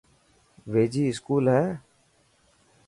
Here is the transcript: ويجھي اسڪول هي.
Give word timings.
ويجھي 0.71 1.03
اسڪول 1.09 1.45
هي. 1.55 1.65